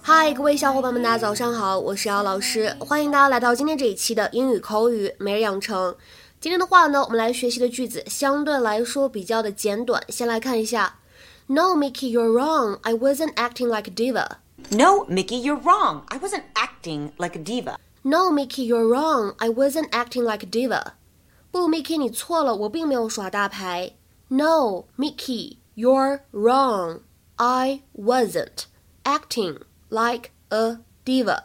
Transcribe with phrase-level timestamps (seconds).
[0.00, 5.94] 嗨，各位小伙伴们，大家早上好，我是姚老师，欢迎大家来到今天这一期的英语口语每日养成。
[6.40, 10.98] 今天的话呢，我们来学习的句子相对来说比较的简短，先来看一下。
[11.46, 12.78] No, Mickey, you're wrong.
[12.82, 14.38] I wasn't acting like a diva.
[14.70, 16.02] No, Mickey, you're wrong.
[16.08, 17.76] I wasn't acting like a diva.
[18.02, 19.34] No, Mickey, you're wrong.
[19.38, 20.92] I wasn't acting like a diva.
[21.50, 23.92] 不，Mickey，你错了，我并没有耍大牌。
[24.28, 27.00] No, Mickey, you're wrong.
[27.36, 28.66] I wasn't
[29.04, 31.44] acting like a diva.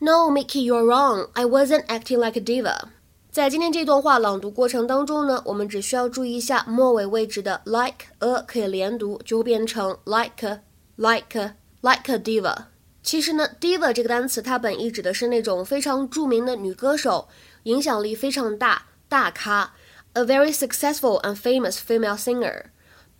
[0.00, 1.28] No, Mickey, you're wrong.
[1.34, 2.88] I wasn't acting like a diva.
[3.30, 10.60] 在今天这段话朗读过程当中呢，我们只需要注意一下末尾位置的 like a 可以连读，就会变成 like
[10.96, 12.64] like like a diva。
[13.02, 17.28] 其实呢，diva 这个单词它本意指的是那种非常着名的女歌手，
[17.62, 19.72] 影响力非常大，大咖，
[20.12, 22.64] a very successful and famous female singer。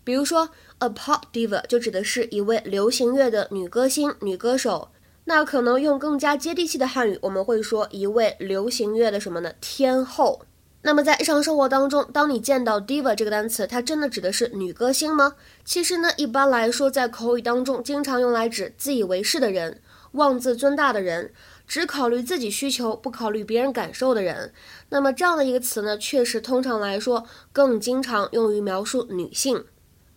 [0.07, 4.87] 比如说，a pop diva 就指的是一位流行乐的女歌星、女歌手。
[5.25, 9.51] 那可能用更加接地气的汉语，我们会说一位流行乐的什么呢？
[9.59, 10.43] 天后。
[10.83, 15.35] 那么在日常生活当中，当你见到 diva 这个单词，它真的指的是女歌星吗？
[15.65, 19.81] 其实呢，一般来说，在口语当中，经常用来指自以为是的人、
[20.13, 21.33] 妄自尊大的人、
[21.67, 24.53] 只考虑自己需求不考虑别人感受的人。
[24.87, 29.65] 那么这样的一个词呢，确实通常来说更经常用于描述女性。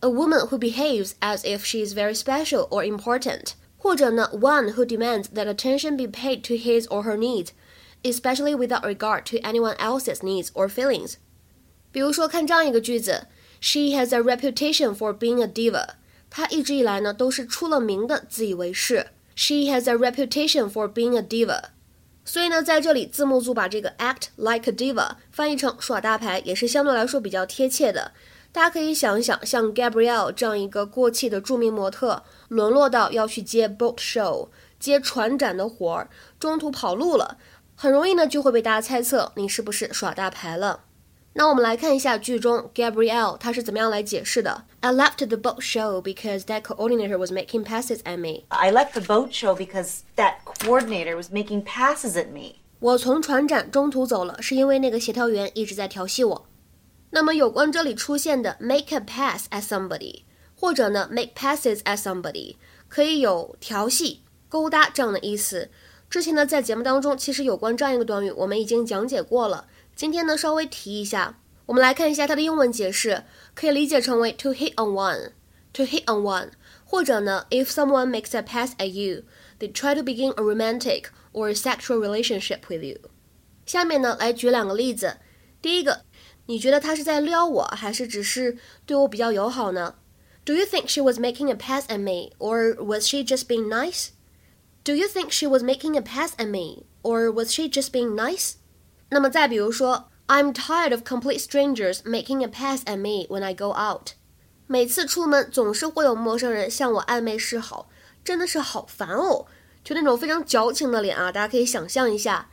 [0.02, 3.54] A woman who behaves as if she is very special or important.
[3.78, 7.50] 或者呢，one who demands that attention be paid to his or her needs,
[8.04, 11.16] especially without regard to anyone else's needs or feelings。
[11.92, 13.28] 比如说，看这样一个句子：
[13.62, 15.96] She has a reputation for being a diva。
[16.30, 19.08] 她一直以来呢都是出了名的自以为是。
[19.36, 21.62] She has a reputation for being a diva。
[22.26, 28.14] 所以呢，在这里字幕组把这个 act like a diva 翻译成耍大牌，也是相对来说比较贴切的。
[28.53, 34.49] 大家可以想一想，像 Gabrielle 这样一个过气的著名模特，沦落到要去接 boat show、
[34.81, 36.09] 接船展的活儿，
[36.41, 37.39] 中途跑路了，
[37.77, 40.81] 很容易呢就会被大家猜测你是不是耍大牌了。
[41.35, 44.65] 那我们来看一下剧中 Gabrielle 她是怎么样来解释的。
[44.81, 48.47] I left the boat show because that coordinator was making passes at me.
[48.49, 52.57] I left the boat show because that coordinator was making passes at me.
[52.81, 56.47] 我从船展中途走了，是因为那个协调员一直在调戏我。
[57.13, 60.23] 那么有关这里出现的 make a pass at somebody，
[60.55, 62.55] 或者呢 make passes at somebody，
[62.89, 65.71] 可以有调戏、勾搭这样的意思。
[66.09, 69.67] 之前呢在节目当中，其实有关这样一个短语，我们已经讲解过了。
[69.97, 76.51] 今天呢稍微提一下，我们来看一下它的英文解释，可以理解成为 to hit on one，to hit on one，
[76.85, 82.61] 或者呢 if someone makes a pass at you，they try to begin a romantic or sexual relationship
[82.69, 82.99] with you。
[83.67, 85.17] 下面呢来举两个例子，
[85.61, 86.03] 第一个。
[86.51, 89.95] 你觉得他是在撩我，还是只是对我比较友好呢
[90.45, 94.09] ？Do you think she was making a pass at me, or was she just being nice?
[94.83, 98.17] Do you think she was making a pass at me, or was she just being
[98.17, 98.55] nice?
[99.11, 104.15] 那么再比如说，I'm tired of complete strangers making a pass at me when I go out。
[104.67, 107.89] 每次出门总是会有陌生人向我暧昧示好，
[108.25, 109.47] 真的是好烦哦！
[109.85, 112.51] 就那种非常矫情的脸啊，大家可以想象一下。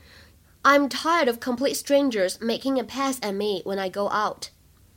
[0.67, 4.47] I'm tired of complete strangers making a pass at me when I go out。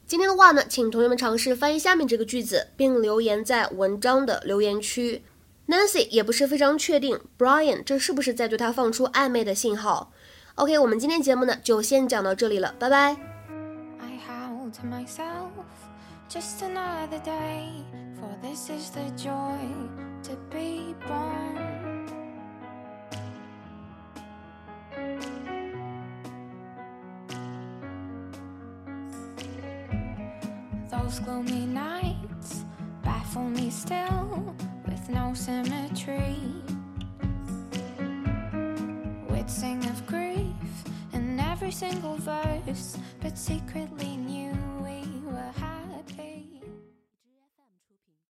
[0.04, 5.22] 今天的话呢，请同学们尝试翻译下面这个句子，并留言在文章的留言区。
[5.69, 10.10] Nancy 也不是非常确定 Brian 这是不是在对他放出暧昧的信号。
[10.56, 13.16] OK，我们今天节目呢就先讲到这里了，拜拜。
[16.28, 17.84] Just another day,
[18.19, 19.59] for this is the joy
[20.25, 21.69] to be born.
[31.10, 32.65] Those gloomy nights
[33.03, 34.54] baffle me still
[34.86, 36.36] with no symmetry.
[39.28, 40.54] We'd sing of grief
[41.12, 44.54] in every single verse, but secretly knew